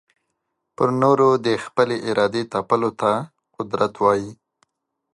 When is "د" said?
1.45-1.47